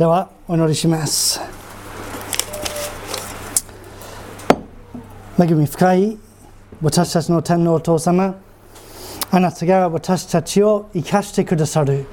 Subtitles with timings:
[0.00, 1.42] ではお祈りします。
[5.38, 6.18] 恵み深い
[6.80, 8.34] 私たちの天皇お父様
[9.30, 12.06] あなたが私たちを生かしてくださる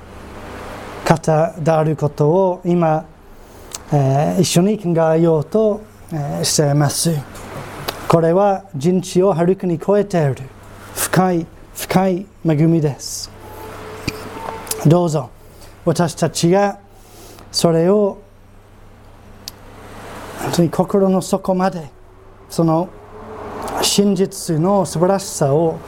[1.05, 3.05] 方であることを今、
[3.94, 5.79] えー、一緒に考えようと、
[6.12, 7.15] えー、しています。
[8.10, 10.35] これは人知をはるかに超えている
[10.94, 13.31] 深い深い恵みです。
[14.85, 15.29] どうぞ
[15.85, 16.85] 私たちが
[17.58, 18.20] それを
[20.44, 21.90] 本当に心の底まで
[22.49, 22.88] その
[23.82, 25.80] 真実の素晴らしさを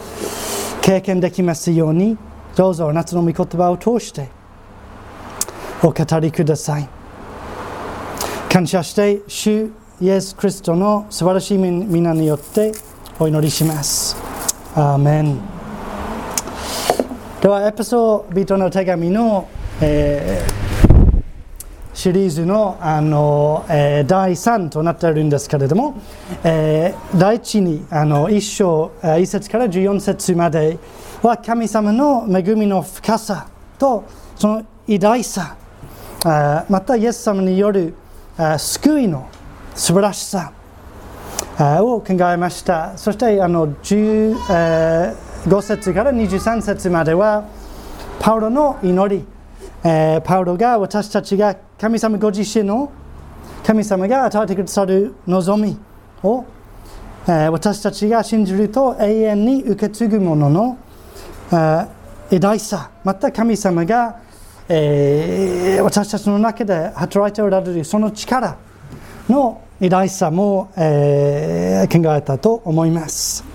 [0.81, 2.17] 経験できますように
[2.55, 4.29] どうぞ夏の御言葉を通して
[5.83, 6.89] お語りください。
[8.51, 9.69] 感謝して主
[10.01, 12.71] イエス・クリストの素晴らしい皆によって
[13.19, 14.17] お祈りします。
[14.73, 15.39] アーメン。
[17.41, 19.47] ではエピソードの手紙の、
[19.79, 20.58] えー
[21.99, 26.01] シリーズのあの、えー、第3となっているんですけれども、
[26.45, 30.79] えー、第一にあの1章1節から14節まで
[31.21, 34.05] は神様の恵みの深さと
[34.37, 35.57] その偉大さ
[36.23, 37.93] あまたイエス様による
[38.37, 39.27] あ救いの
[39.75, 40.53] 素晴らしさ
[41.59, 42.97] を考えました。
[42.97, 47.43] そしてあの15節から23節までは
[48.21, 49.25] パウロの祈り
[49.83, 52.91] えー、パウロが私たちが神様ご自身の
[53.63, 55.77] 神様が与えてくださる望み
[56.21, 56.45] を、
[57.25, 60.77] えー、私たちが信じると永遠に受け継ぐものの、
[61.53, 64.21] え、偉大さまた神様が、
[64.67, 68.57] えー、私たちの中で働いておられるその力
[69.29, 73.45] の偉大さも、えー、考えたと思います、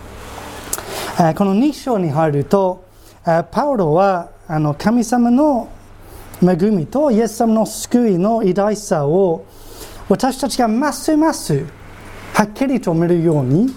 [1.19, 2.87] えー、この2章に入ると、
[3.27, 5.69] えー、パウロはあの神様の
[6.43, 9.47] 恵みとイエス様の救いの偉大さを
[10.09, 11.65] 私たちがますます
[12.35, 13.69] はっきりと見るように、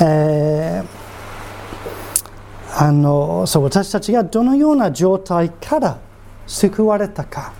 [0.00, 5.98] えー、あのそう私たちがどのような状態から
[6.46, 7.52] 救われたか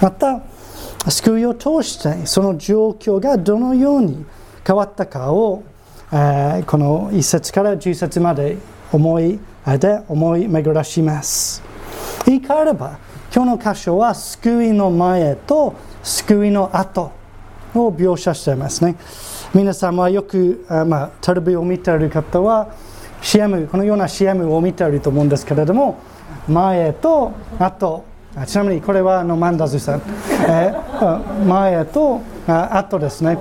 [0.00, 0.42] また
[1.08, 4.26] 救いを通してその状況がどのように
[4.66, 5.62] 変わったかを、
[6.12, 8.58] えー、この1節から10節まで
[8.92, 9.38] 思い
[9.78, 11.65] で思い巡らします。
[12.26, 12.98] 言い換えれば
[13.34, 17.12] 今日の箇所は救いの前と救いの後
[17.74, 18.96] を描写していますね。
[19.54, 22.74] 皆さんはよくあ、まあ、テレビを見ている方は
[23.22, 25.98] CM このような CM を見ていると思うんですけれども
[26.48, 28.04] 前と後。
[28.46, 30.02] ちなみにこれはあのマンダズさん、
[30.46, 33.38] えー、前とあ後ですね。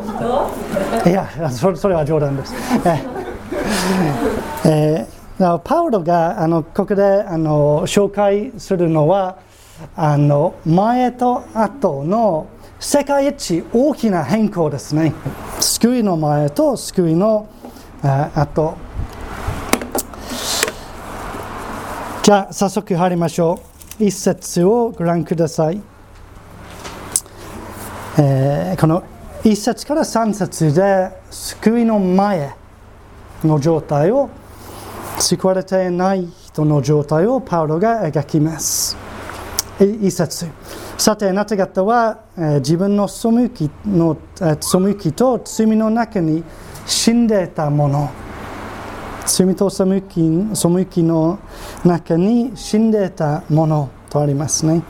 [1.05, 2.53] いやそれそれは冗談です、
[2.85, 3.03] え
[4.63, 9.37] えーパウロがあのここであの紹介するのは
[9.95, 12.47] あの前と後の
[12.79, 15.13] 世界一大きな変更ですね。
[15.59, 17.47] 救いの前と救いの
[18.01, 18.75] 後。
[22.23, 23.59] じゃあ早速入りましょ
[23.99, 24.03] う。
[24.05, 25.81] 一節をご覧ください、
[28.17, 29.03] えー、この
[29.43, 32.53] 一節から三節で救いの前
[33.43, 34.29] の状態を
[35.19, 38.97] 救われていない人の状態をパウロが描きます。
[39.79, 40.47] 一節
[40.97, 46.43] さて、あなた方は、えー、自分の背きの、えー、背きと罪の中に
[46.85, 48.09] 死んでいたもの、
[49.25, 51.39] 罪と背き背きの
[51.83, 54.81] 中に死んでいたものとありますね。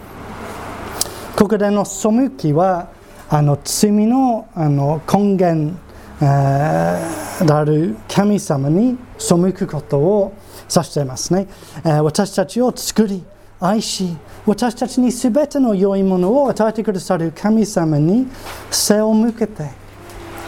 [1.36, 2.90] ここでの背きは、
[3.28, 5.75] あの罪のあの根源
[6.19, 10.33] である神様に背くことを
[10.73, 11.47] 指していますね。
[11.83, 13.23] 私たちを作り、
[13.59, 14.15] 愛し、
[14.45, 18.27] 私たちにすべての良いものを与えてくださる神様に
[18.71, 19.69] 背を向けて、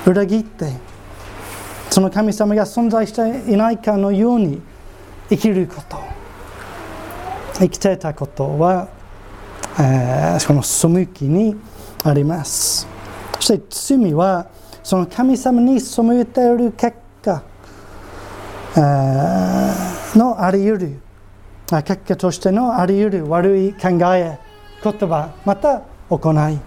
[0.05, 0.71] 裏切って、
[1.89, 4.61] その神様が存在していないかのように
[5.29, 5.97] 生きること、
[7.55, 8.87] 生きていたことは、
[9.79, 11.55] えー、この背きに
[12.03, 12.87] あります。
[13.35, 14.47] そして罪は、
[14.87, 17.43] その神様に背いている結果
[20.15, 20.99] のあり得る
[21.83, 24.39] 結果としてのあり得る悪い考え
[24.81, 26.57] 言葉また行い。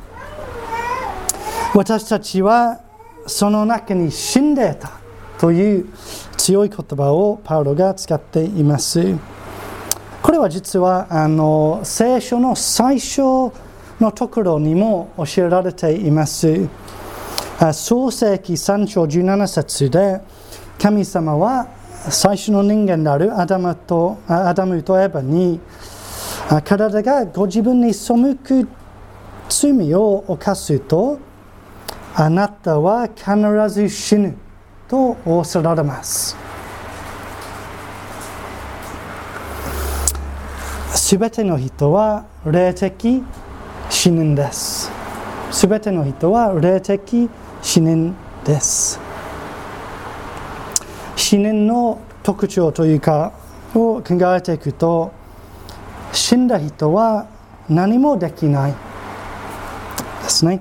[1.75, 2.82] 私たちは
[3.26, 4.90] その中に死んでいた
[5.38, 5.88] という
[6.37, 9.14] 強い言葉をパウロが使っています。
[10.22, 13.22] これは実はあの聖書の最初
[13.99, 16.69] のところにも教えられています。
[17.75, 20.23] 創世紀3章17節で
[20.79, 21.69] 神様は
[22.09, 25.61] 最初の人間であるアダムとアダムとエバに
[26.65, 28.67] 体がご自分に背く
[29.51, 31.19] 罪を犯すと
[32.15, 33.29] あなたは必
[33.69, 34.35] ず死ぬ
[34.89, 36.35] と仰せられます。
[40.95, 43.23] すべての人は霊的
[43.91, 44.91] 死ぬんです。
[45.51, 47.50] すべての人は霊的死ぬ
[48.44, 48.99] です。
[51.14, 53.32] 死ぬの特徴というか
[53.76, 55.12] を考えていくと
[56.12, 57.28] 死んだ人は
[57.69, 60.61] 何もできないですね。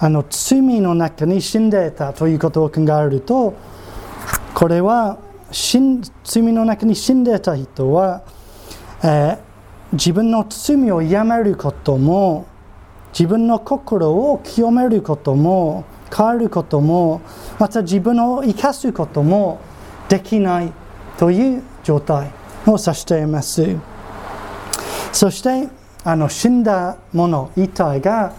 [0.00, 3.54] あの罪の中に死んでいたということを考えると
[4.54, 5.18] これは
[5.52, 8.22] 罪の中に死んでいた人は、
[9.04, 9.38] えー、
[9.92, 12.48] 自分の罪をやめることも
[13.12, 15.84] 自分の心を清めることも
[16.14, 17.22] 変わることも
[17.58, 19.60] また自分を生かすことも
[20.08, 20.72] できない
[21.16, 22.30] という状態
[22.66, 23.76] を指しています。
[25.12, 25.68] そして
[26.04, 28.32] あの死んだもの遺体が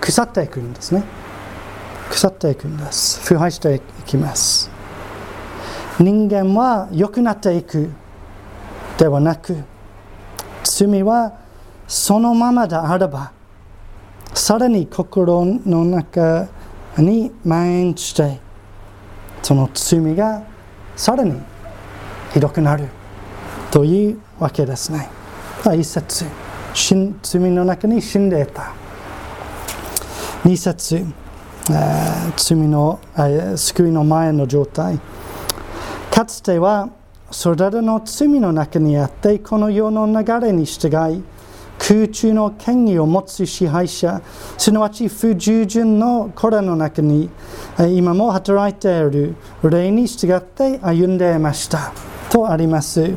[0.00, 1.04] 腐っていくんですね。
[2.10, 3.20] 腐っていくんです。
[3.26, 4.70] 腐敗していきます。
[5.98, 7.90] 人間は良くなっていく
[8.98, 9.56] ではなく
[10.62, 11.38] 罪は
[11.88, 13.32] そのままであれば
[14.34, 16.48] さらに心の中
[17.02, 18.38] に蔓延して
[19.42, 20.42] その罪が
[20.96, 21.40] さらに
[22.32, 22.88] ひどくなる
[23.70, 25.08] というわけですね。
[25.76, 26.24] 一節
[27.22, 28.74] 罪の中に死んでいた。
[30.44, 31.04] 二節
[32.36, 33.00] 罪の
[33.56, 34.98] 救いの前の状態。
[36.10, 36.88] かつては
[37.30, 41.22] それらの罪の中にあってこの世の流れに従い
[41.86, 44.20] 空中の権威を持つ支配者
[44.58, 47.30] すなわち不従順の子らの中に
[47.78, 51.92] 今も働いている霊に従って歩んでいました
[52.28, 53.14] とあります。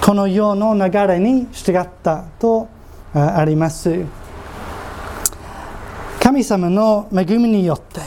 [0.00, 2.68] この世の流れに従ったと
[3.12, 4.04] あります。
[6.22, 8.02] 神様の恵みによって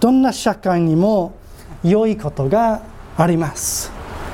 [0.00, 1.36] どんな社会にも
[1.84, 2.82] 良いことが
[3.16, 3.92] あります。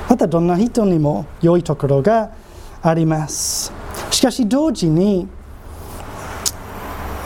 [0.09, 2.44] またどんな人にも良いところがあります
[2.87, 3.73] あります。
[4.11, 5.27] しかし同時に、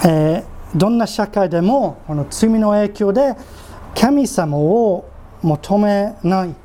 [0.06, 3.36] えー、どんな社会でもこの罪の影響で
[3.94, 5.06] 神様を
[5.42, 6.56] 求めない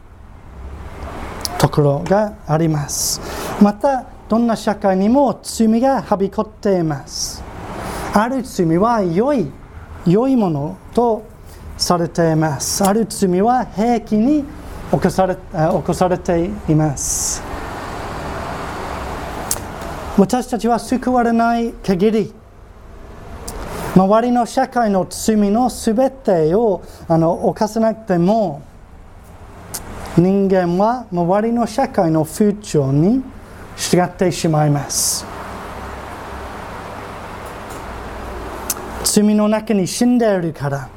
[1.58, 3.20] ところがあります。
[3.60, 7.42] またどんな社会にも罪がはびこっています。
[8.12, 9.50] ある罪は良い
[10.06, 11.24] 良いものと
[11.76, 12.84] されています。
[12.84, 14.44] ある罪は平気に
[14.90, 17.43] 起こされ起こされています。
[20.16, 22.32] 私たちは救われない限り
[23.96, 28.62] 周りの社会の罪のすべてをあの犯さなくても
[30.16, 33.22] 人間は周りの社会の風潮に
[33.76, 35.26] 従ってしまいます。
[39.02, 40.88] 罪の中に死んでいるから。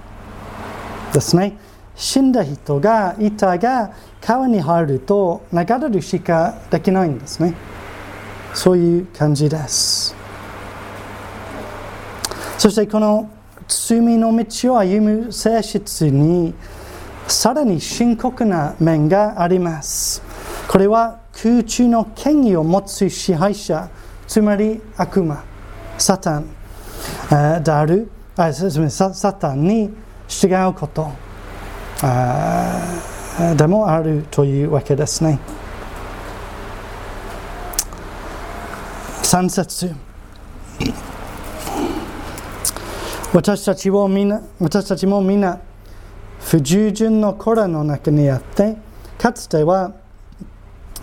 [1.11, 1.57] ですね。
[1.95, 3.91] 死んだ人がいたが
[4.21, 7.55] 川に入ると流れるしかできないんですね。
[8.57, 10.15] そういう感じです。
[12.57, 13.29] そしてこの
[13.67, 16.55] 罪の道を歩む性質に
[17.27, 20.23] さらに深刻な面があります。
[20.67, 23.91] これは空中の権威を持つ支配者
[24.25, 25.43] つまり悪魔
[25.99, 26.47] サタン
[27.63, 29.93] であるあすみませんサタンに
[30.27, 31.11] 従うこと
[33.55, 35.37] でもあるというわけですね。
[39.27, 39.93] 3節
[43.33, 45.59] 私たちをみんな私たちもみんな
[46.39, 48.77] 不従順の子らの中にあって
[49.17, 49.91] かつては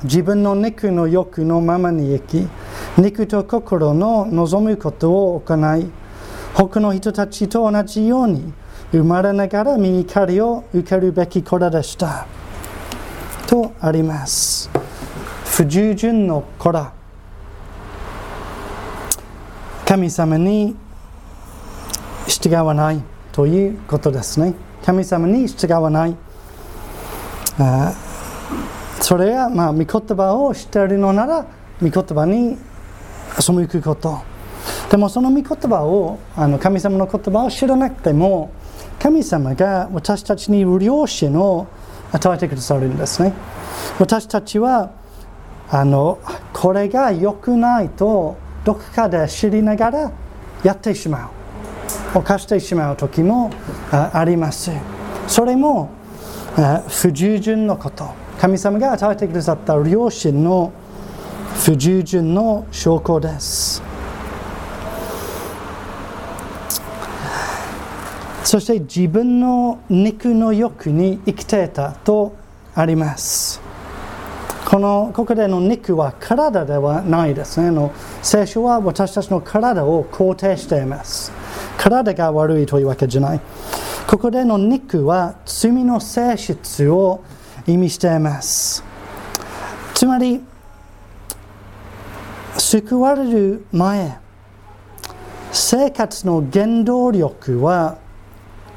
[0.05, 2.49] 自分の肉の欲のままに生き
[2.97, 5.91] 肉と心の望むことを行い
[6.55, 8.55] 他の人たちと同じように
[8.91, 12.27] 生まれながら身怒りを受けるべき子らでした。
[13.47, 14.71] とあります。
[15.45, 17.04] 不従順の子ら。
[19.87, 20.77] 神様に
[22.27, 24.55] 従わないということですね。
[24.85, 26.17] 神様に従わない。
[27.59, 27.93] あ
[29.01, 31.47] それはまあ御言葉を知っているのなら
[31.83, 32.57] 御言葉に
[33.39, 34.23] 背くこと。
[34.91, 38.53] でもその御言葉をあの神様の言葉を知らなくても
[38.99, 41.67] 神様が私たちに良心を
[42.13, 43.35] 与えてくださるんですね。
[43.99, 44.93] 私たちは
[45.71, 46.19] あの
[46.53, 50.13] これが良くないとどこかで知りながら
[50.63, 52.19] やってしまう。
[52.19, 53.51] 犯してしまう時も
[53.91, 54.71] あります。
[55.27, 55.91] それも
[56.89, 58.09] 不従順のこと。
[58.39, 60.73] 神様が与えてくださった両親の
[61.65, 63.83] 不従順の証拠です。
[68.45, 72.37] そして自分の肉の欲に生きていたと
[72.75, 73.64] あります。
[74.65, 77.71] このここでの肉は体ではないですね。
[77.71, 77.93] の
[78.23, 81.33] 聖書は私たちの体を肯定しています。
[81.77, 83.41] 体が悪いというわけじゃない。
[84.07, 87.23] ここでの肉は罪の性質を
[87.67, 88.83] 意味しています。
[89.93, 90.43] つまり
[92.57, 94.19] 救われる前
[95.53, 97.99] 生活の原動力は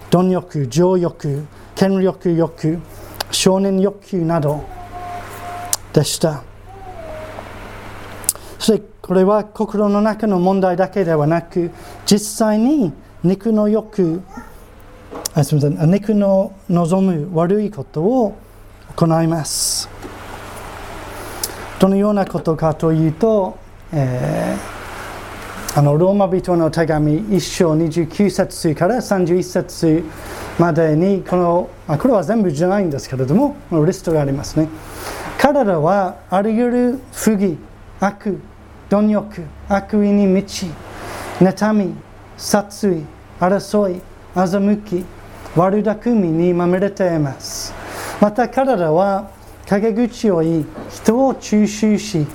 [0.10, 2.80] 貪欲、情欲、権力欲、
[3.32, 4.77] 少年欲求など。
[5.94, 6.44] でした。
[8.60, 11.72] そしてこれは心の中の問題だけではなく、
[12.06, 12.92] 実際に
[13.24, 14.22] 肉の欲、
[15.34, 18.38] あすみません肉の望む悪いことを
[18.96, 19.90] 行います。
[21.80, 23.58] どのようなことかというと、
[23.94, 24.78] えー
[25.78, 30.04] あのローマ人の手紙1章29節から31節
[30.58, 34.70] までにこのこれは全部じゃないんですけれどもリストがありますね
[35.38, 37.58] 彼らはあらゆる不義
[38.00, 38.40] 悪
[38.90, 40.72] 貪欲悪意に満ち
[41.40, 41.94] 妬み
[42.38, 43.04] 殺意
[43.40, 44.02] 争い
[44.36, 45.06] 欺き
[45.56, 47.74] 悪巧みにまみれています。
[48.20, 49.30] また彼らは
[49.68, 52.26] 陰口を言い人を中傷し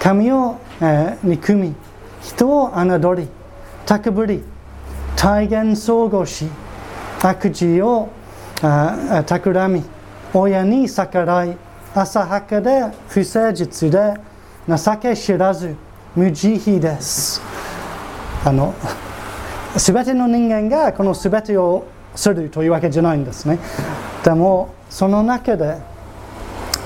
[0.00, 1.74] 神を、えー、憎み
[2.22, 3.28] 人を侮り
[3.84, 4.42] 高ぶり
[5.16, 6.46] 体現相互し
[7.20, 8.10] 悪事を
[8.62, 9.82] あ企み
[10.34, 11.56] 親に逆らい
[12.00, 14.14] 浅はかで不誠実で
[14.68, 15.74] 情け知らず
[16.14, 17.40] 無慈悲です
[18.44, 18.74] あの
[19.76, 23.58] 全ての人間がこの全てをするというわけじゃないんですね
[24.24, 25.78] でもその中で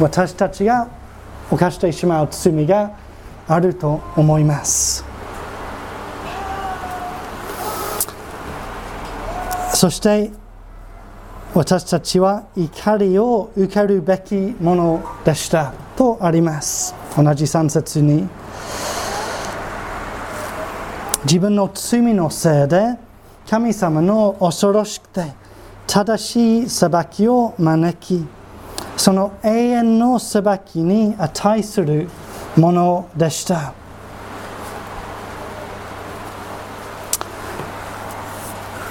[0.00, 0.88] 私たちが
[1.50, 2.97] 犯してしまう罪が
[3.47, 5.04] あると思います
[9.75, 10.31] そして
[11.55, 16.95] 私たちは怒りを受けるべきものでしたとあります。
[17.15, 18.27] 同じ3節に
[21.25, 22.97] 自分の罪のせいで
[23.47, 25.35] 神様の恐ろしくて
[25.87, 28.27] 正しい裁きを招き
[28.97, 32.09] その永遠の裁きに値する
[32.57, 33.75] ものでした。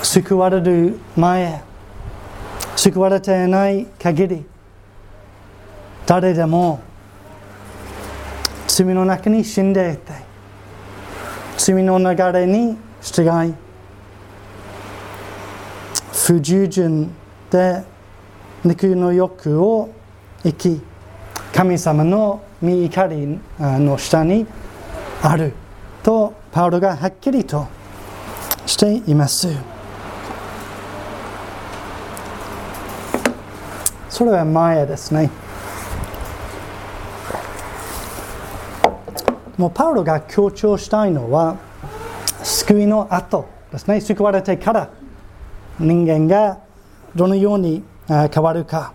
[0.04, 1.64] 救われる前
[2.84, 4.44] 救われていない限り
[6.08, 6.82] 誰でも
[8.68, 10.14] 罪の中に死んでいて
[11.60, 13.54] 罪の流れに従い
[16.12, 17.12] 不従順
[17.52, 17.84] で
[18.64, 19.94] 肉の欲を
[20.42, 20.82] 生き
[21.54, 24.48] 神様の御怒りの下に
[25.22, 25.54] ある
[26.02, 27.68] とパウロがはっきりと
[28.66, 29.71] しています。
[34.22, 35.32] それは前ですね。
[39.58, 41.58] もうパウロが強調したいのは
[42.44, 44.00] 救いの後ですね。
[44.00, 44.90] 救われてから
[45.80, 46.60] 人間が
[47.16, 48.94] どのように変わるか。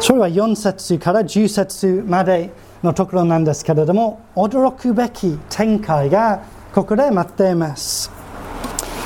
[0.00, 2.52] それは4節から10節まで
[2.82, 6.42] のところなんですけれども驚くべき展開が
[6.74, 8.12] ここで待っています。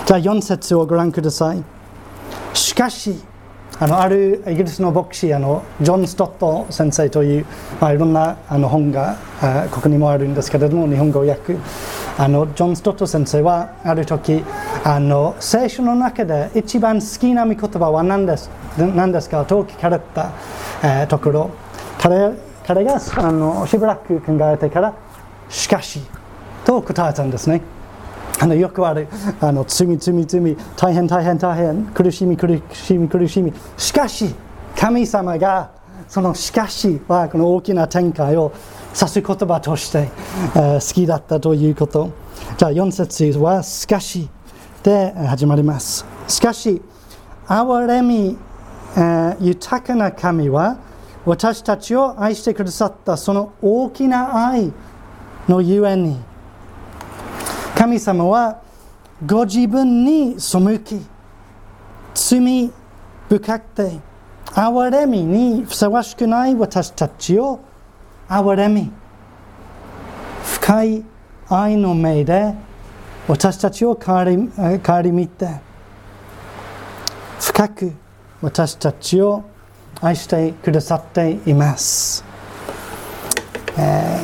[0.07, 1.63] じゃあ4節をご覧ください。
[2.53, 3.15] しかし
[3.79, 7.47] あのあるイギリスの牧師あのジョン・ストット先生という、
[7.81, 11.57] まあ、いろんなあの本があここにもあるんですけれども日本語訳。
[12.19, 14.43] あのジョン・ストット先生はある時
[14.83, 18.49] あの聖書の中で一番好きな御言葉は何です？
[18.79, 19.45] 何ですか？
[19.45, 20.33] と聞かれた、
[20.83, 21.51] えー、ところ。
[22.01, 22.33] 彼
[22.67, 24.95] 彼があのしばらく考えてから
[25.51, 26.01] しかし
[26.65, 27.61] と答えたんですね。
[28.39, 29.09] あのよくある
[29.41, 31.85] あの罪罪罪大変大変大変。
[31.87, 33.53] 苦しみ苦しみ苦しみ。
[33.77, 34.35] しかし
[34.77, 35.71] 神様が
[36.09, 38.53] そのしかしはこの大きな展開を
[38.95, 40.09] 指す言葉として、
[40.55, 42.11] えー、好きだったということ。
[42.59, 44.29] じゃあ4節はしかし。
[44.87, 46.07] で始まります。
[46.29, 46.81] しかし
[47.49, 48.39] 憐れみ、
[48.97, 50.79] えー、豊かな神は
[51.25, 54.73] 私たちを愛してくださったその大きな愛
[55.49, 56.21] のゆえに
[57.87, 58.61] 神様は
[59.25, 61.01] ご自分に背き
[62.15, 62.73] 罪
[63.29, 64.01] 深くて
[64.47, 67.61] 憐れみにふさわしくない私たちを
[68.29, 68.91] 憐れみ
[70.43, 71.05] 深い
[71.49, 72.55] 愛の目で
[73.29, 75.49] 私たちを顧みみて
[77.39, 77.93] 深く
[78.43, 79.45] 私たちを
[80.01, 82.25] 愛してくださっています、
[83.79, 84.19] え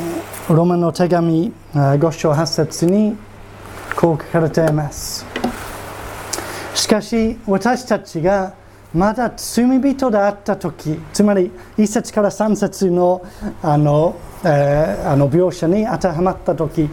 [0.48, 3.16] ー、ローマの手紙5章8節に
[3.96, 5.26] こう書かれています。
[6.74, 8.54] しかし私たちが
[8.94, 13.24] まだ罪人であった時つまり1節から3節の
[13.62, 16.90] あの、えー、あの描写に当てはまった時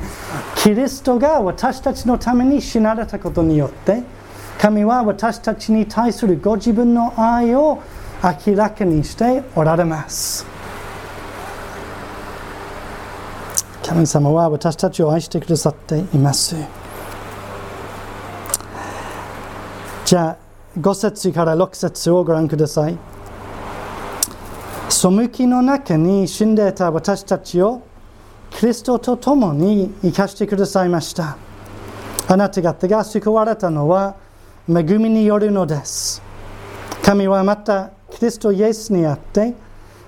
[0.55, 4.03] キリストが私たちのために死なれたことによって
[4.59, 7.81] 神は私たちに対するご自分の愛を
[8.47, 10.45] 明らかにしておられます。
[13.81, 16.55] 神様は私たちを愛してくださっています。
[20.09, 20.37] じゃあ
[20.79, 22.97] 5節から6節をご覧ください。
[24.89, 27.83] 背きの中に死んでいた私たちを
[28.49, 31.37] キリストと共に生かしてくださいました。
[32.27, 34.15] あなた方が救われたのは
[34.67, 36.23] 恵みによるのです。
[37.03, 39.53] 神はまたキリストイエスにあって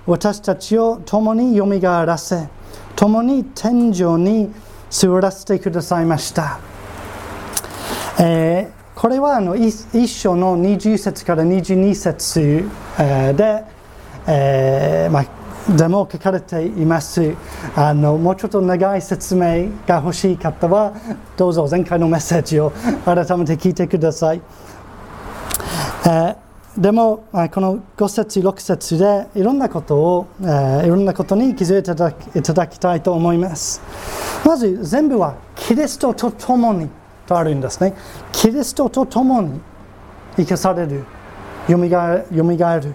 [0.08, 2.50] 私たちを共によみがえらせ
[2.96, 4.51] 共に天井に
[4.89, 6.60] 座らせてくださいました。
[8.20, 12.65] えーこれはあの一章の20節から22節
[13.38, 13.63] で、
[14.27, 17.33] えーまあ、でも書かれています。
[17.75, 20.93] あのもうちょっと長い説明が欲しい方は
[21.38, 22.71] どうぞ前回のメッセージを
[23.05, 24.41] 改めて聞いてください、
[26.05, 26.36] えー、
[26.77, 31.91] でもこの5節6節でいろんなことを、えー、いろんなことに気づいて
[32.39, 33.81] いただきたいと思います。
[34.45, 37.00] まず全部はキリストと共に。
[37.32, 37.94] とあるんですね。
[38.34, 39.62] キリストと共に
[40.36, 41.06] 生かされる、
[41.70, 42.14] よみが
[42.76, 42.94] える。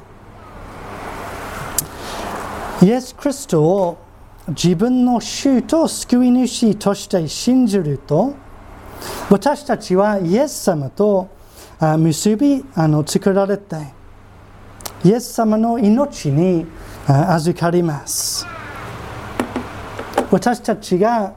[2.82, 3.96] イエス・キリストを
[4.48, 8.34] 自分の主と救い主として信じると、
[9.30, 11.28] 私たちはイエス様と
[11.80, 13.76] 結びあの作られて、
[15.02, 16.66] イエス様の命に
[17.06, 18.46] 預かります。
[20.30, 21.32] 私たちが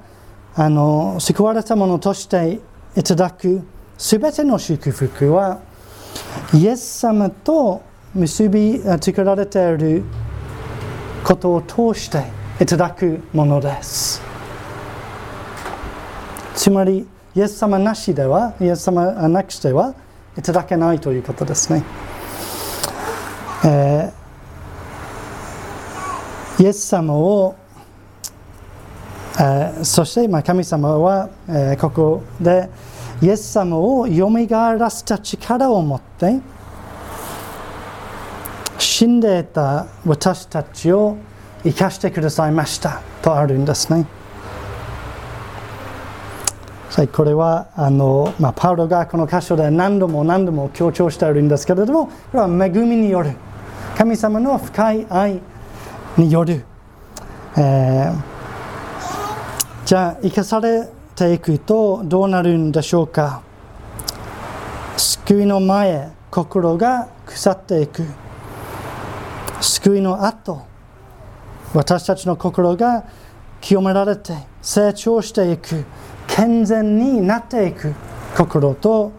[0.56, 2.60] あの救われたものとして
[2.98, 3.62] いただく
[3.98, 5.60] すべての祝福は
[6.54, 7.82] イエス様と
[8.16, 10.04] 結び作られている
[11.24, 12.24] ことを通して
[12.62, 14.22] いただくものです。
[16.56, 19.94] つまりイエス様なしではイエス様なくしては
[20.38, 21.84] いただけないということですね、
[23.64, 27.56] えー、イエス様を
[29.40, 32.70] えそして、まあ、神様は、えここで
[33.22, 36.40] イエス様をよみがえらせた力を持って
[38.78, 41.18] 死んでいた私たちを
[41.64, 44.06] 生かしてくださいましたとあるんですね。
[47.14, 53.32] これはあの、まあ、パウロがこの箇所で何度も何度も強調しているんですけれどもこれは恵みによる
[53.98, 55.40] 神様の深い愛
[56.18, 56.66] による、
[57.56, 58.40] えー
[59.90, 60.88] じゃあ生かされ
[61.20, 63.42] ていくとどうなるんでしょうか？
[64.98, 68.04] 救いの前心が腐っていく。
[69.62, 70.66] 救いの後
[71.74, 73.04] 私たちの心が
[73.62, 75.86] 清められて成長していく。
[76.28, 77.94] 健全になっていく。
[78.38, 79.12] 心と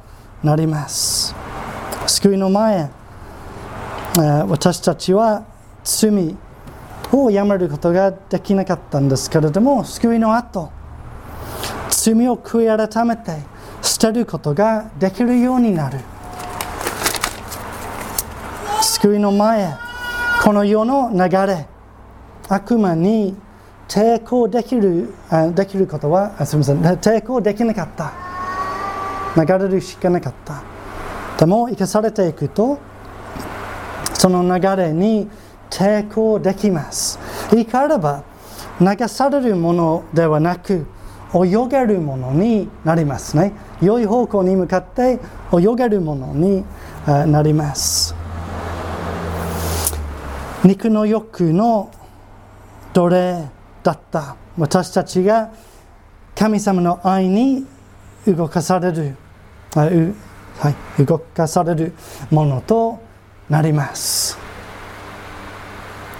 [0.43, 1.35] なります。
[2.07, 2.91] 救いの前
[4.49, 5.45] 私たちは
[5.85, 6.35] 罪
[7.13, 10.73] をやめることができなかったんですけれども救いの後
[12.03, 13.37] 罪を悔い改めて
[13.83, 15.99] 捨てることができるようになる。
[18.83, 19.75] 救いの前
[20.43, 21.67] この世の流れ
[22.49, 23.37] 悪魔に
[23.87, 25.13] 抵抗できる
[25.55, 26.81] できることはすみません。
[26.81, 28.13] 抵抗できなかった。
[29.37, 30.63] 流れるしかなかった。
[31.39, 32.79] でも生かされていくと
[34.15, 35.29] その流れに
[35.69, 37.19] 抵抗できます。
[37.51, 38.23] 言い換えれば、
[38.81, 40.87] 流されるものではなく、
[41.35, 43.53] 泳げるものになりますね。
[43.81, 45.19] 良い方向に向かって
[45.53, 46.64] 泳げるものに
[47.07, 48.14] なります。
[50.64, 51.90] 肉の欲の
[52.93, 53.49] 奴隷
[53.83, 55.51] だった私たちが
[56.35, 57.64] 神様の愛に
[58.27, 59.16] 動かされる、
[59.73, 59.87] は
[60.99, 61.95] い、動かされる
[62.31, 62.99] ものと
[63.49, 64.37] なります。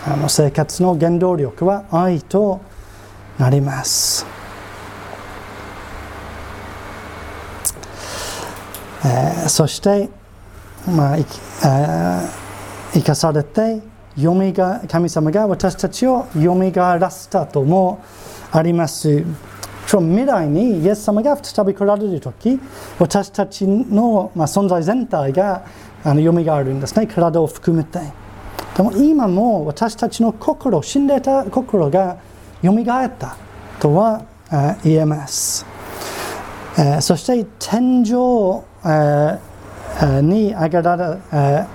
[0.07, 2.61] あの生活の原動力は愛と
[3.38, 4.39] なります。
[9.04, 10.08] えー、そして、
[10.86, 12.28] まあえー、
[12.92, 13.80] 生かされて
[14.16, 18.04] よみが神様が私たちをよみがえらせたとも
[18.52, 19.24] あります。
[19.86, 22.60] 未来にイエス様が再び来られる時
[23.00, 25.64] 私たちの、まあ、存在全体が
[26.04, 27.98] あの蘇るんですね体を含めて。
[28.76, 32.18] でも今も私たちの心、死んでた心が
[32.62, 33.36] 蘇った
[33.80, 34.22] とは
[34.84, 35.66] 言えます。
[37.00, 41.66] そして天井、に上げられ,、え、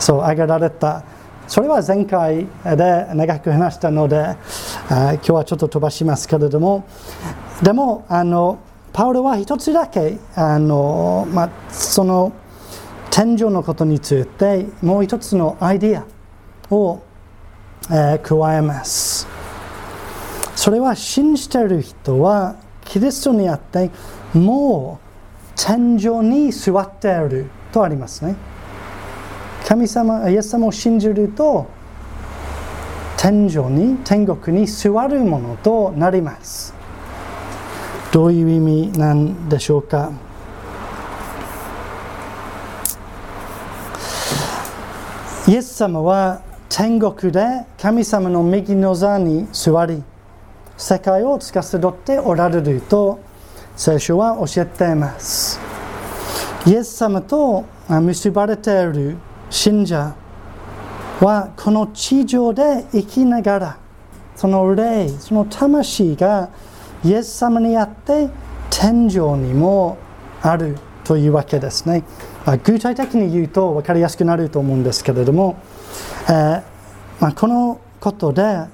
[0.00, 1.02] そう上げられた。
[1.46, 4.36] それは前回で長く話したので、
[4.88, 6.84] 今日はちょっと飛ばしますけれども。
[7.62, 8.58] でもあの
[8.92, 12.32] パウロは一つだけあの、まあ、その
[13.10, 17.02] 天井のことについてもう一つのアイディアを、
[17.90, 19.26] えー、加えます。
[20.54, 23.90] それは信じている人はキリストにあって
[24.32, 25.05] もう
[25.56, 28.36] 天井に座っているとありますね。
[29.66, 31.66] 神様イエス様を信じると
[33.16, 36.72] 天井に天国に座るものとなります。
[38.12, 40.12] どういう意味なんでしょうか？
[45.48, 50.02] イエス様は天国で神様の右の座に座り
[50.76, 53.20] 世界を司っておられると
[53.76, 55.60] 聖書は教えています。
[56.66, 59.16] イエス様と結ばれている
[59.50, 60.16] 信者
[61.20, 63.78] はこの地上で生きながら
[64.34, 66.50] その霊その魂が
[67.04, 68.28] イエス様にあって
[68.70, 69.98] 天井にも
[70.42, 72.02] あるというわけですね。
[72.64, 75.56] 具体的に言うと分かりやすくなると思うんですけれども、
[76.28, 76.62] えー、
[77.20, 78.64] まあ、このことで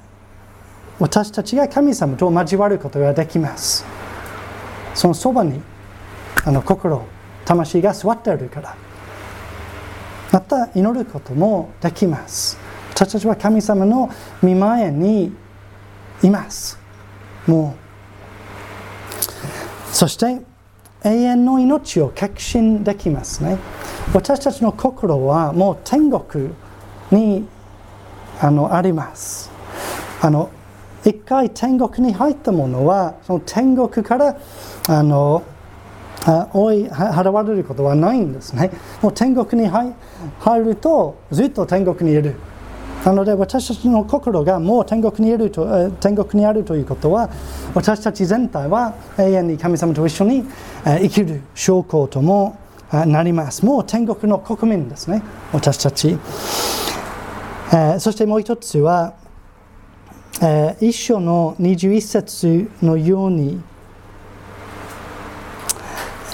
[0.98, 3.84] 私たちが神様と交わることができます。
[4.94, 5.60] そのそばに
[6.44, 7.04] あの心
[7.44, 8.76] 魂が座っているから
[10.32, 12.56] また祈ることもできます。
[12.94, 14.10] 私たちは神様の
[14.42, 15.32] 見前に
[16.22, 16.78] います。
[17.46, 17.82] もう
[19.94, 20.40] そして
[21.04, 23.58] 永遠の命を確信できますね。
[24.14, 26.50] 私たちの心はもう天国
[27.10, 27.46] に
[28.40, 29.50] あのあります。
[30.20, 30.50] あの
[31.04, 34.36] 一回天国に入ったものはその天国から
[34.88, 35.42] あの
[36.52, 38.70] 追い払われることはないんですね。
[39.00, 39.94] もう天国に入
[40.64, 42.36] るとずっと天国にいる。
[43.04, 47.30] なので私たちの心がもう天国にいると天国にあるということは
[47.74, 50.44] 私たち全体は永遠に神様と一緒に
[50.84, 52.56] 生きる証拠とも
[52.92, 53.66] なります。
[53.66, 55.22] もう天国の国民ですね。
[55.52, 56.16] 私たち。
[57.98, 59.14] そしてもう一つは
[60.80, 63.60] 一章の21節のように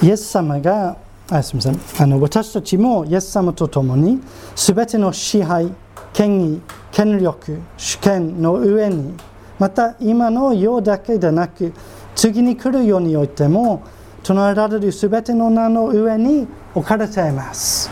[0.02, 0.96] イエス様が
[1.30, 4.20] あすみませんあの私たちもイエス様と共に
[4.54, 5.72] すべての支配
[6.12, 9.14] 権威権力主権の上に
[9.58, 11.72] また今の世だけでなく
[12.14, 13.82] 次に来る世においても
[14.22, 17.90] 唱えられるすべての名の上に置かれています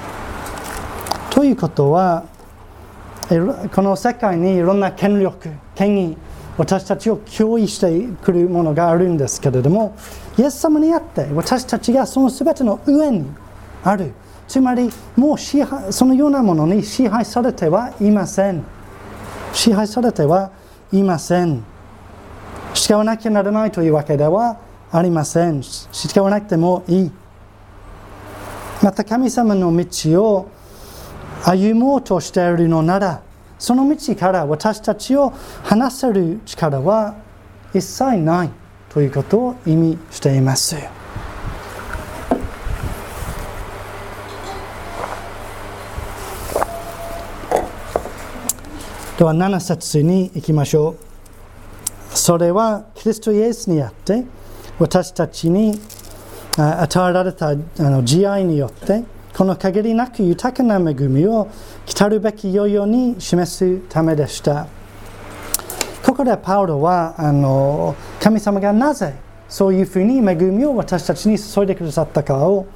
[1.31, 2.27] ということは
[3.75, 6.17] この世界にいろんな権力権威
[6.57, 9.97] 私たちを脅威してくるものがあるんですけれども
[10.39, 13.27] イエス様にあって私たちがその全ての上に
[13.83, 14.13] ある。
[14.47, 18.63] つまりもう支配そのようなものに支配されてはいません。
[19.53, 20.51] 支配されては
[20.93, 21.65] いません。
[22.75, 24.59] 従わなきゃならないというわけでは
[24.93, 25.63] ありません。
[25.63, 27.13] 従わなくてもいい。
[28.83, 30.49] また神様の道を
[31.45, 33.23] 歩もうとしているのなら
[33.59, 35.33] その道から私たちを
[35.65, 37.15] 離せる力は
[37.73, 38.51] 一切ない。
[38.97, 40.75] ということを意味しています。
[40.75, 40.89] で
[49.23, 50.97] は7節に行きましょ
[52.13, 52.17] う。
[52.17, 54.25] それはキリストイエスにあって
[54.79, 55.79] 私たちに
[56.57, 57.55] 与えられた
[58.03, 59.05] 慈愛によって
[59.35, 61.49] この限りなく豊かな恵みを
[61.85, 64.69] 来るべき世々に示すためでした。
[66.07, 69.17] ここでパウロはあの神様がなぜ
[69.49, 72.67] そういうふうに恵みを私たちに注いでくださったかを、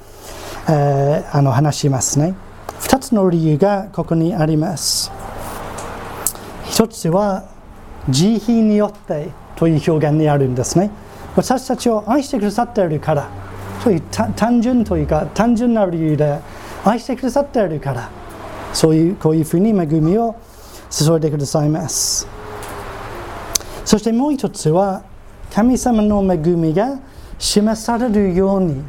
[0.67, 2.35] えー、あの話しますね。
[2.81, 5.11] 2つの理由がここにあります。
[6.65, 7.45] 1つは
[8.09, 10.91] 慈悲によってという表現にあるんですね。
[11.37, 13.29] 私たちを愛してくださっているから
[13.81, 14.01] という
[14.35, 16.41] 単純というか単純な理由で
[16.83, 18.09] 愛してくださっているから
[18.73, 20.35] そういうこういうふうに恵みを
[20.89, 22.40] 注いでくださいます。
[23.85, 25.03] そしてもう一つは
[25.53, 26.99] 神様の恵みが
[27.37, 28.83] 示されるように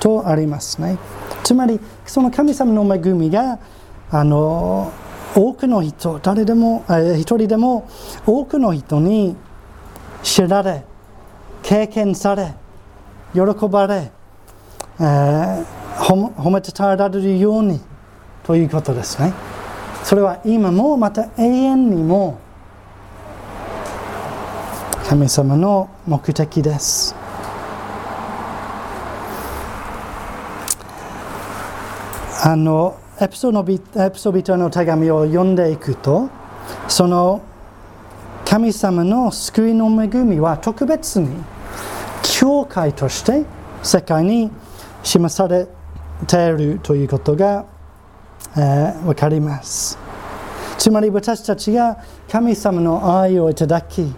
[0.00, 0.98] とありますね。
[1.44, 3.58] つまりその神様の恵みが
[4.10, 4.92] あの
[5.34, 6.84] 多くの人誰でも
[7.16, 7.88] 一人でも
[8.26, 9.36] 多くの人に
[10.22, 10.84] 知られ
[11.62, 12.54] 経験され
[13.32, 14.12] 喜ばれ、
[15.00, 15.64] えー、
[15.96, 17.80] 褒めてたえられるように
[18.44, 19.32] ということですね。
[20.04, 22.38] それは今もまた永遠にも
[25.12, 27.14] 神様の目的です。
[32.42, 36.30] あのエピソードエピソビトの手紙を読んでいくと
[36.88, 37.42] その
[38.46, 41.28] 神様の救いの恵みは特別に
[42.22, 43.44] 教会として
[43.82, 44.50] 世界に
[45.02, 45.68] 示され
[46.26, 47.66] ているということが、
[48.56, 49.98] えー、分かります
[50.78, 54.14] つまり私たちが神様の愛をいただき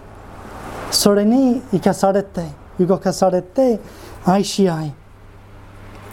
[0.95, 2.41] それに生かされて
[2.79, 3.79] 動かされて
[4.23, 4.93] 愛し合い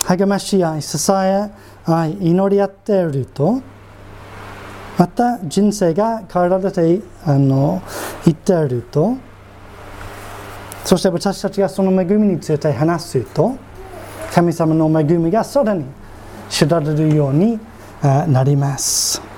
[0.05, 1.51] 励まし合い支え
[1.85, 3.63] 合い祈り合っていると
[4.99, 7.83] また人生が変えられてあの
[8.27, 9.17] いっていると
[10.85, 13.57] そして私たちがその恵みについて話すと
[14.33, 15.85] 神様の恵みがさらに
[16.51, 17.59] 知られるように
[18.03, 19.32] なります。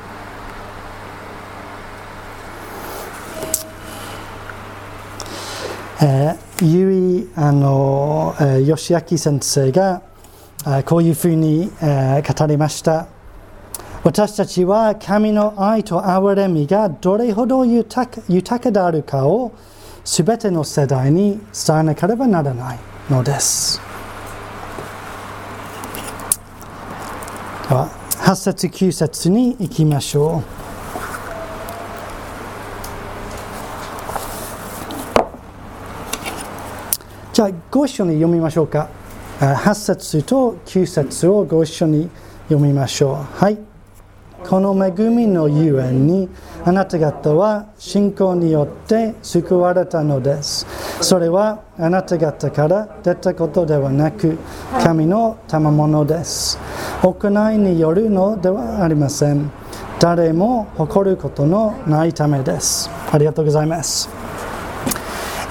[6.06, 10.02] えー、ゆいあの、えー、吉明先生が、
[10.84, 13.06] こういうふうに、えー、語りました。
[14.02, 19.52] 私たちは神の愛と憐れみがどれほど豊か豊かであるかを
[20.04, 23.80] すべての世代に伝えなければならないのです。
[27.66, 27.88] では
[28.18, 30.63] 8節9節に行きましょう。
[37.34, 38.88] じゃあご一緒に読みましょうか。
[39.40, 42.08] 8節と9節をご一緒に
[42.48, 43.14] 読みましょう。
[43.16, 43.58] はい。
[44.48, 46.28] この恵みのゆえに
[46.64, 50.64] あなた方は信仰によって救われたのです。
[51.00, 54.38] それはあなた方から出たことではなく
[54.80, 56.56] 神の賜物です。
[57.02, 59.50] 行いによるのではありません。
[59.98, 62.88] 誰も誇ることのないためです。
[63.10, 64.23] ありがとうございます。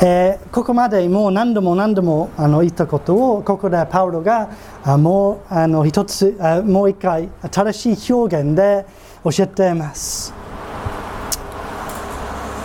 [0.06, 4.50] えー、ここまでもう何度も何度もあの言ったことをここでパウロが
[4.84, 8.86] あもうあの一つあもう一回新しい表現で
[9.24, 10.34] 教えています。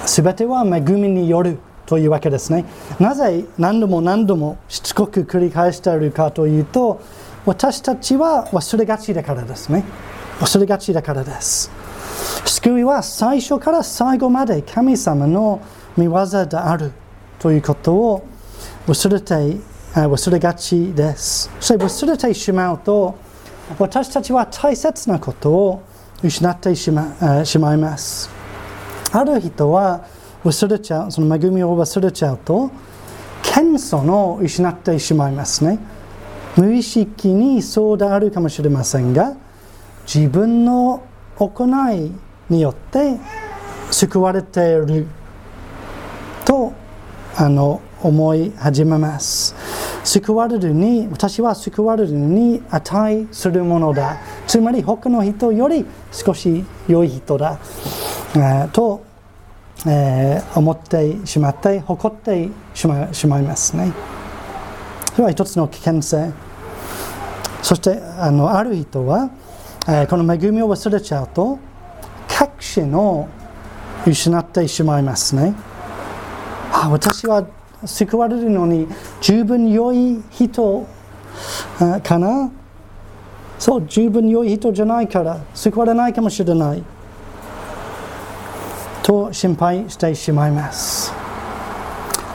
[0.04, 2.64] すべては恵みによるというわけですね。
[2.98, 7.00] なぜ何度も何度もしつこく繰り返しているかというと
[7.46, 9.84] 私たちは忘れがちだからですね。
[10.40, 11.70] 忘れがちだからです。
[12.46, 15.60] 救いは最初から最後まで神様の
[15.96, 16.90] 見業である。
[17.38, 18.26] ということを
[18.86, 19.34] 忘れて
[19.94, 21.50] 忘れがちです。
[21.60, 23.16] そして忘れてしまうと
[23.78, 25.82] 私たちは大切なことを
[26.22, 28.30] 失ってしましまいます。
[29.12, 30.04] ある人は
[30.44, 32.70] 忘れちゃう、その恵みを忘れちゃうと、
[33.42, 35.78] 謙遜を失ってしまいますね。
[36.56, 39.34] 無意識にそうであるかもしれませんが、
[40.12, 41.02] 自分の
[41.36, 42.12] 行い
[42.48, 43.18] によって
[43.90, 45.06] 救われている
[46.44, 46.72] と
[47.40, 49.54] あの思い始めます。
[50.02, 54.18] 救われるに、私は救われるに値するものだ。
[54.48, 57.60] つまり他の人より少し良い人だ。
[58.34, 59.04] えー、と、
[59.86, 63.92] えー、思ってしまって、誇ってしましまいますね。
[65.12, 66.32] それは一つの危険性。
[67.62, 69.30] そしてあのある人は、
[69.86, 71.60] えー、この恵みを忘れちゃうと、
[72.26, 73.28] 確信を
[74.04, 75.54] 失ってしまいますね。
[76.80, 77.44] あ私は
[77.84, 78.86] 救われるのに
[79.20, 80.86] 十分良い人
[82.04, 82.50] かな？
[83.58, 86.82] そう十分良い人じゃないから救われないかもしれない。
[89.02, 91.12] と心配してしまいます。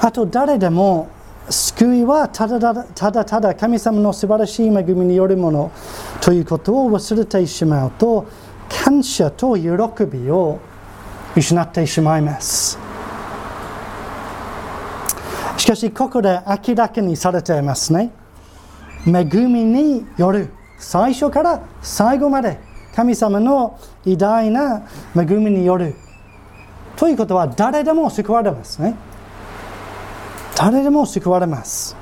[0.01, 1.07] あと誰でも
[1.49, 5.71] 救いはただただただ神様の素晴らしい恵みによるもの
[6.19, 8.25] ということを忘れてしまうと
[8.69, 9.69] 感謝と喜
[10.05, 10.59] びを
[11.35, 12.82] 失ってしまいます。
[15.73, 18.11] かしここで明らかにされていますね。
[19.07, 22.59] 恵みによる最初から最後まで
[22.95, 25.95] 神様の偉大な恵みによる。
[26.95, 28.95] ということは誰でも救われますね。
[30.55, 31.95] 誰でも救われます。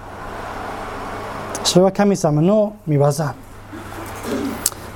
[1.64, 3.12] それは神様の御業。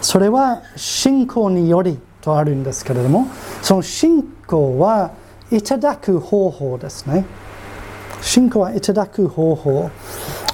[0.01, 3.27] それは信仰によりとあるんですけれども
[3.63, 5.11] その信仰は
[5.51, 7.25] いただく方法ですね。
[8.25, 9.91] 信仰はいただく方法。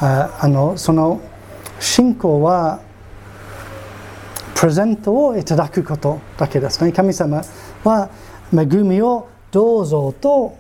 [0.02, 1.22] ああのその
[1.80, 2.82] 信仰は
[4.56, 6.92] プレゼントをいただくことだけですね。
[6.92, 7.42] 神様
[7.86, 8.10] は
[8.54, 10.58] 恵みをどうぞと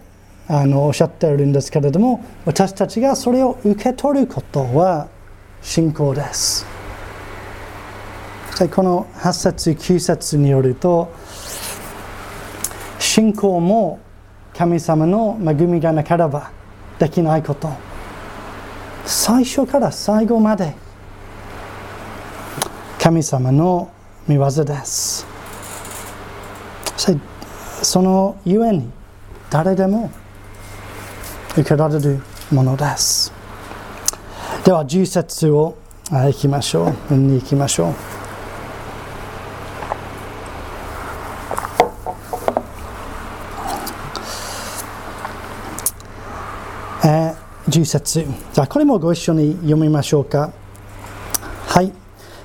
[0.47, 5.09] あのおっしゃっているんですけれども私たちがそれを受け取ることは
[5.61, 6.65] 信仰です。
[8.73, 11.11] この8節9節によると
[12.99, 13.99] 信仰も
[14.55, 16.60] 神様の恵みがなければ
[17.01, 17.67] できないこと。
[19.07, 20.75] 最初から最後まで。
[22.99, 23.91] 神様の
[24.27, 25.25] 見業です。
[27.81, 28.91] そのゆえに
[29.49, 30.11] 誰でも
[31.57, 33.33] 受けられるものです。
[34.63, 35.75] では10節を
[36.29, 37.15] いきましょう。
[37.15, 38.11] に行きましょう
[47.03, 50.51] えー、10節じゃあこれもご一緒に読みましょうか。
[51.67, 51.93] はい。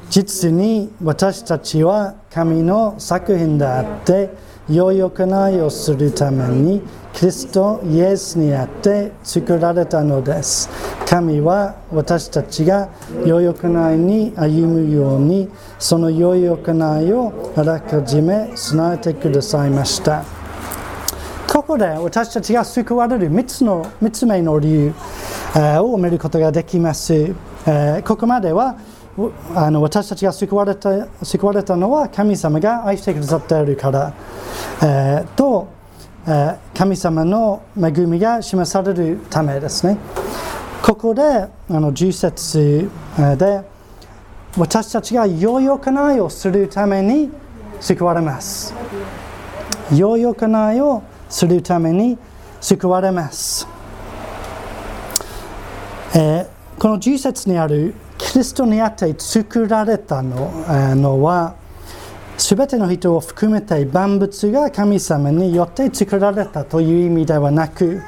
[0.09, 4.31] 実に私たちは神の作品であって
[4.71, 6.81] 良い行いをするために
[7.13, 10.69] キリストイエスにあって作られたのです。
[11.07, 12.89] 神は私たちが
[13.25, 15.49] 良い行いに歩むように
[15.81, 16.57] その良い行
[17.03, 20.25] いをあらかじめ備えてくださいました。
[21.67, 24.95] ここで私たちが救われる3つの3つ目の理由
[25.83, 27.35] を見ることができます。
[28.05, 28.79] ここまでは
[29.53, 34.15] あの私たちが救われた救われたのは神様が愛してくださっているから、
[34.81, 35.67] えー、と、
[36.29, 39.99] え、神様の恵みが示されるためですね。
[40.85, 42.89] ここであの10節
[43.37, 43.61] で
[44.57, 47.29] 私たちが良い行いをするために
[47.81, 48.73] 救われます。
[49.93, 52.19] 良い行いをするために
[52.61, 53.67] 救われます、
[56.15, 60.51] えー、この10節にあるキリストにあって作られたの
[60.95, 61.55] のは
[62.39, 68.03] 全ての人を含めて万物が神様によって作られたという意味ではなく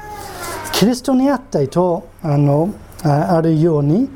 [0.73, 4.09] キリストにあってとあのあるように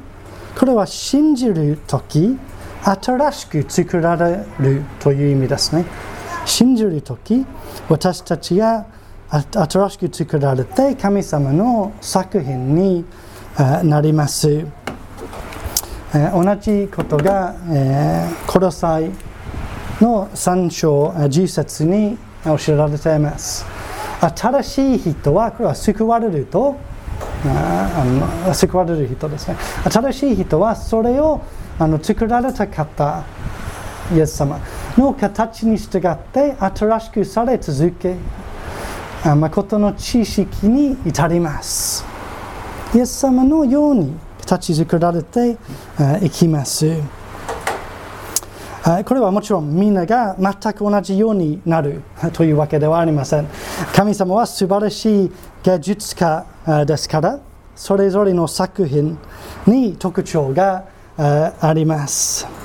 [0.58, 2.38] これは信じる時
[2.84, 5.86] 新しく作られるという意味ですね。
[6.46, 7.46] 信じる時
[7.90, 8.86] 私たちが
[9.30, 13.06] 新しく作られて神様の作品に
[13.84, 14.66] なります。
[16.32, 19.10] 同じことが、えー、コロサイ
[20.00, 23.66] の3章10節に教えられています。
[24.22, 26.76] 新しい人はこれは救われると
[27.46, 28.06] あ
[28.46, 29.58] の救われる人ですね。
[29.90, 31.42] 新しい人はそれを
[31.80, 33.24] あの作られた方
[34.14, 34.60] イエス様。
[34.98, 38.16] の形に従って新しくされ続け
[39.24, 42.06] 誠の知識に至ります
[42.94, 45.58] イエス様のように形作られて
[46.22, 47.02] いきます。
[49.06, 52.02] これはもちろんみんなが全く同じようになる
[52.34, 53.48] というわけではありません。
[53.96, 55.32] 神様は素晴らしい
[55.64, 56.46] 芸術家
[56.86, 57.40] ですから、
[57.76, 59.18] それぞれの作品
[59.66, 60.84] に特徴が
[61.18, 62.63] あります。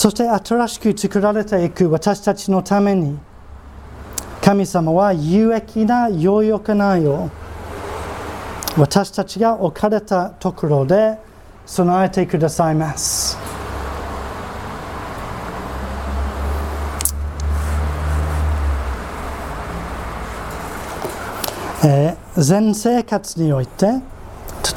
[0.00, 3.18] そして新しく作られていく私たちのために
[4.40, 7.28] 神様は有益な良い行いを
[8.78, 11.18] 私たちが置かれたところで
[11.66, 13.36] 備えてくださいます。
[21.84, 23.86] えー、全生活において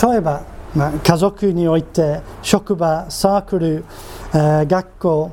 [0.06, 0.44] 例えば、
[0.76, 3.86] まあ、家族において職場サークル、
[4.34, 5.32] えー、学校、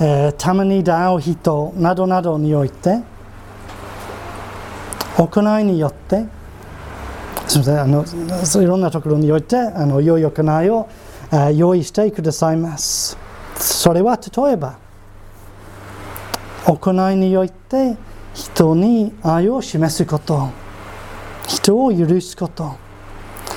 [0.00, 3.00] えー、たまに出会う人などなどにおいて
[5.16, 6.24] 行いによって
[7.46, 8.04] すみませんあの
[8.62, 10.88] いろんなところにおいてあの良い行いを
[11.54, 13.16] 用意してくださいます。
[13.56, 14.78] それは例えば
[16.64, 17.96] 行いにおいて
[18.34, 20.48] 人に愛を示すこと
[21.46, 22.76] 人を許すこと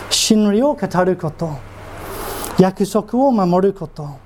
[0.10, 1.58] 真理を語ること
[2.60, 4.23] 約束を守ること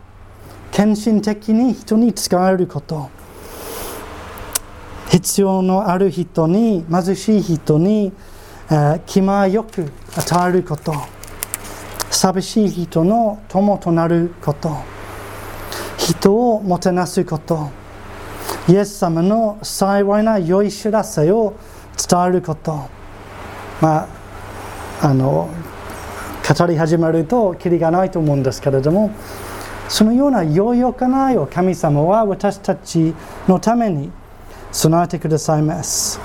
[0.78, 3.10] 献身的に人に使えること。
[5.10, 8.14] 必要のある人に貧しい人に、
[8.70, 10.94] えー、気前よく与えること。
[12.12, 14.78] 寂しい人の友となること。
[15.98, 17.72] 人をもてなすこと。
[18.70, 21.56] イエス様の幸いな良い知らせを
[22.08, 22.88] 伝えること。
[23.82, 24.08] ま
[25.02, 25.50] ああの
[26.48, 29.10] 語り始めるときりがないと思うんですけれども
[29.90, 33.14] そのような良い行いを神様は私たち
[33.48, 34.12] のために
[34.72, 36.20] 備えてくださいます。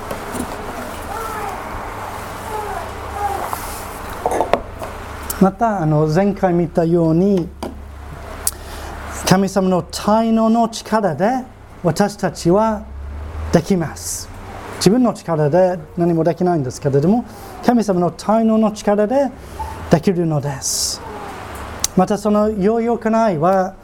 [5.42, 7.48] またあの前回見たように
[9.28, 11.42] 神様の才能の力で
[11.82, 12.84] 私たちは
[13.52, 14.28] できます
[14.76, 17.24] 自分の力で何もできないんですけれども
[17.66, 19.32] 神様の才能の力で
[19.90, 21.01] できるのです
[21.96, 22.96] またその良い行
[23.30, 23.74] いは、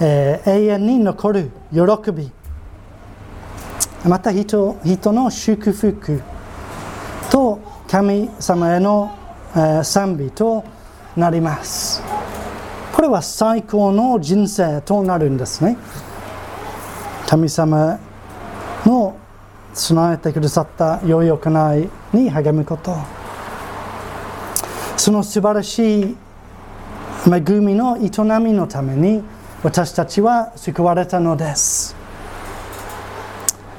[0.00, 2.30] えー、永遠に残る喜び。
[4.04, 6.22] また人人の祝福
[7.30, 9.16] と神様への
[9.84, 10.64] 賛美と
[11.16, 12.02] なります。
[12.92, 15.76] これは最高の人生となるんですね。
[17.26, 17.98] 神様
[18.84, 19.16] の
[19.74, 21.38] 備えてくださった良い行
[21.76, 22.96] いに励むこと。
[24.96, 26.16] その素晴らしい
[27.24, 28.10] 恵みの営
[28.40, 29.22] みのために
[29.62, 31.94] 私たちは救われたのです。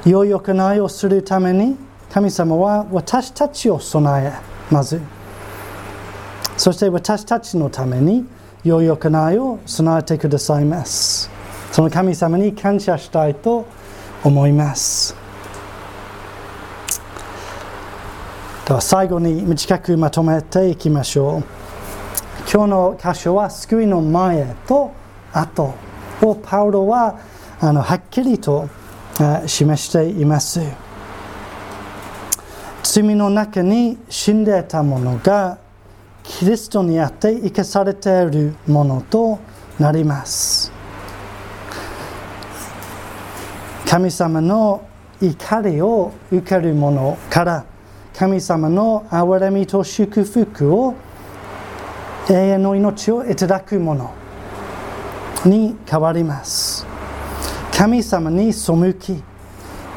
[0.06, 1.76] 良い行いをするために
[2.12, 4.34] 神様は私たちを備え
[4.74, 5.02] まず。
[6.56, 8.26] そして私たちのために
[8.64, 11.30] 良い行いを備えてくださいます。
[11.72, 13.66] その神様に感謝したいと
[14.24, 15.16] 思います。
[18.66, 21.73] では最後に短くまとめていきましょう。
[22.54, 24.92] 今日の箇所は救いの前と
[25.34, 25.74] 後
[26.22, 27.20] をパウロは
[27.60, 28.70] あのはっきりと
[29.48, 30.62] 示しています。
[32.84, 35.58] 罪の中に死んでいたものが
[36.22, 39.40] キリストにあって生かされているものと
[39.80, 40.72] なります。
[43.88, 44.88] 神様の
[45.20, 47.66] 怒りを受ける者から
[48.16, 50.94] 神様の憐れみと祝福を
[52.30, 54.14] 永遠の命をいただく者
[55.46, 56.86] に変わります。
[57.76, 59.22] 神様に背き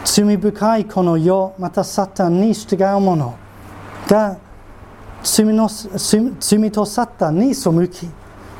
[0.04, 3.36] 罪深いこの世またサタンに従う者
[4.08, 4.38] が
[5.22, 8.08] 罪の罪とサタンに背き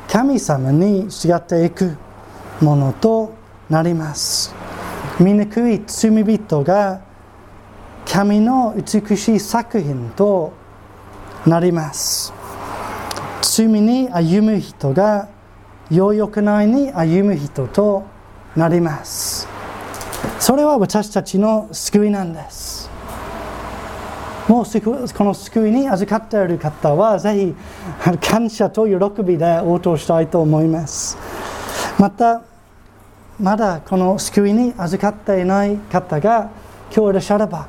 [0.07, 1.97] 神様に従っていく
[2.61, 3.33] ものと
[3.69, 4.55] なります。
[5.19, 7.01] 醜い罪人が
[8.05, 10.53] 神の美しい作品と
[11.45, 12.36] なります。
[13.57, 15.29] 罪に歩む人が
[15.89, 18.03] 良い行いに歩む人と
[18.55, 19.47] なります。
[20.37, 22.87] それは私たちの救いなんです。
[24.47, 24.65] もう
[25.11, 27.55] この救いに預かっている方はぜ
[28.11, 31.17] ひ感謝と喜びで応答したいと思います。
[31.97, 32.43] また
[33.39, 36.51] まだこの救いに預かっていない方が
[36.95, 37.67] 今日いらっしゃれば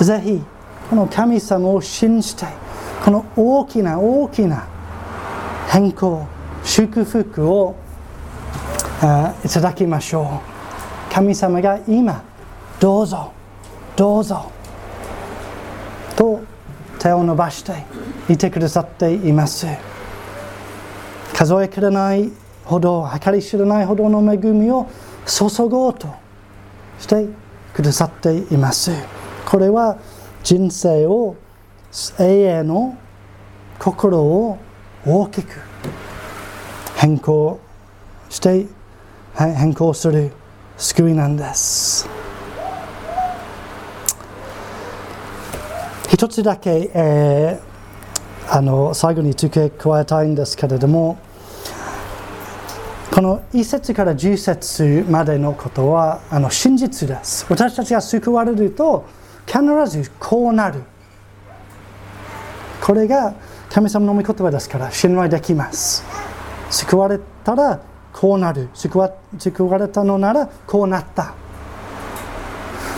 [0.00, 0.42] ぜひ
[0.88, 2.69] この神様を信じて
[3.04, 4.66] この大きな大きな
[5.70, 6.26] 変更
[6.62, 7.76] 祝福を
[9.44, 10.42] いただきましょ
[11.10, 11.12] う。
[11.12, 12.22] 神様が今
[12.78, 13.32] どうぞ
[13.96, 14.50] どうぞ
[16.14, 16.40] と
[16.98, 17.72] 手を伸ばして
[18.28, 19.66] いてくださっています。
[21.34, 22.30] 数えきれない
[22.64, 24.86] ほど計り知らないほどの恵みを
[25.26, 26.08] 注ごうと
[26.98, 27.26] して
[27.74, 28.92] くださっています。
[29.46, 29.96] これは
[30.42, 31.36] 人生を
[32.18, 32.98] 永遠の
[33.78, 34.58] 心を
[35.06, 35.60] 大きく
[36.96, 37.60] 変更
[38.28, 38.66] して
[39.34, 40.30] 変更する
[40.76, 42.08] 救いなんです
[46.08, 51.18] 一つだけ、えー、あの最後に付け加えたいんですけれども
[53.10, 57.44] この1節から10節までのことはあの真実です。
[57.50, 59.04] 私たちが救われると
[59.46, 60.82] 必ずこうなる。
[62.80, 63.34] これが
[63.70, 66.04] 神様の御言葉ですから信頼できます。
[66.70, 67.80] 救われたら
[68.12, 69.12] こうなる救わ。
[69.38, 71.34] 救われたのならこうなった。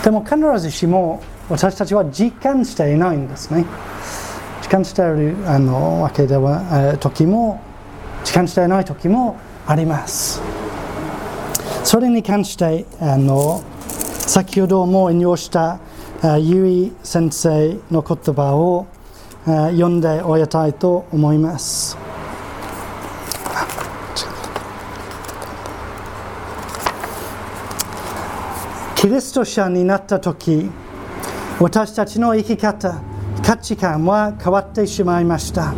[0.05, 3.65] でも必ずしも私たちは実感していないんですね。
[4.63, 7.61] 実感しているあのわけでは、えー、時も、
[8.25, 10.41] 実感していない時もあります
[11.85, 13.63] それに関してあの
[14.27, 15.81] 先ほども引用した
[16.39, 18.87] ゆい先生の言葉を
[19.45, 21.99] 読んで終えたいと思います。
[28.95, 30.71] キリスト者になった時
[31.59, 33.03] 私たちの生き方
[33.45, 35.75] 価値観は変わってしまいました。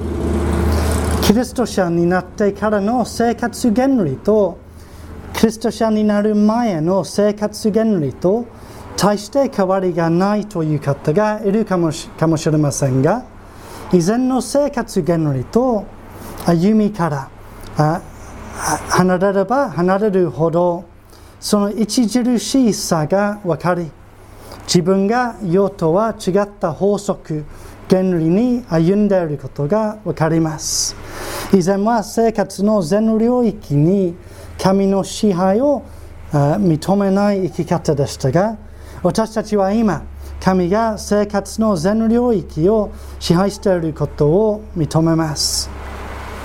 [1.22, 4.58] キリスト者になってからの生活原理と
[5.32, 8.44] キリスト者になる前の生活原理と
[8.98, 13.24] 大して変わりがないという方がいるかもかもしれませんが
[13.92, 15.84] 以前の生活原理と
[16.46, 17.30] 歩みか
[17.76, 18.02] ら
[18.88, 20.84] 離れれば離れるほど
[21.40, 23.90] その著しいさが分かり
[24.66, 27.44] 自分が世とは違った法則
[27.88, 30.96] 原理に歩んでいることが分かります。
[31.52, 34.16] 以前は生活の全領域に
[34.58, 35.84] 神の支配を
[36.32, 38.56] 認めない生き方でしたが
[39.02, 40.02] 私たちは今
[40.44, 45.70] 神が生活の全領域を支配していることを認めます。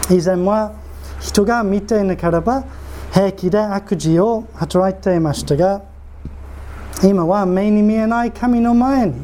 [0.10, 0.72] 以前は
[1.20, 2.64] 人が見ていなければ
[3.12, 5.82] 平気で悪事を働いていましたが
[7.04, 9.16] 今は目に見えない神の前に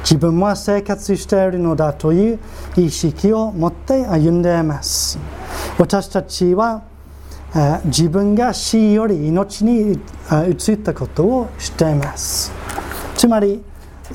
[0.00, 2.38] 自分は生活しているのだという
[2.76, 5.18] 意識を持って歩んでいます。
[5.78, 6.82] 私たちは
[7.86, 9.98] 自分が死より命に
[10.46, 12.52] 移ったことを知っています。
[13.16, 13.62] つまり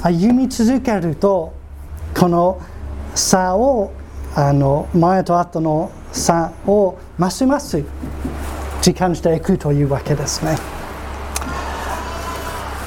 [0.03, 1.53] 歩み続けると
[2.17, 2.61] この
[3.13, 3.91] 差を
[4.35, 7.83] あの前と後の差をますます
[8.81, 10.57] 時間していくというわけですね。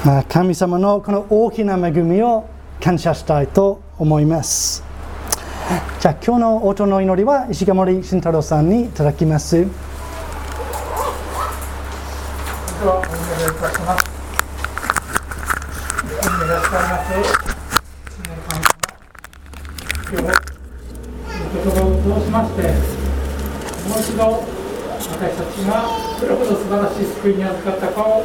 [0.04, 2.48] まあ、神様のこの大きな恵みを
[2.80, 4.84] 感謝したいと思います。
[6.00, 9.56] じゃあ今日の音の祈りは石森慎太郎さんにいただきます。
[9.58, 9.66] 今
[20.22, 20.28] 日
[21.52, 22.62] 言葉を通しまして
[24.18, 24.42] の
[24.98, 25.86] 私たちが
[26.20, 28.24] どれほど素晴らしい救いに預かったかを